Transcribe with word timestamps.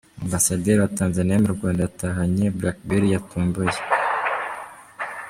Ambasaderi 0.23 0.79
wa 0.81 0.91
Tanzaniya 0.97 1.43
mu 1.43 1.53
Rwanda 1.55 1.79
yatahanye 1.83 2.45
BlackBerry 2.59 3.07
yatomboye. 3.11 3.77